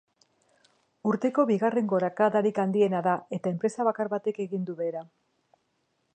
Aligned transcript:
Urteko 1.09 1.45
bigarren 1.51 1.91
gorakadarik 1.93 2.63
handiena 2.65 3.03
da, 3.09 3.15
eta 3.39 3.53
enpresa 3.57 3.89
bakar 3.93 4.13
batek 4.17 4.43
egin 4.47 4.69
du 4.73 4.81
behera. 4.83 5.07